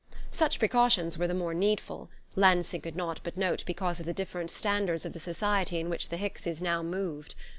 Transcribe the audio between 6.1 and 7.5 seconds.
Hickses now moved.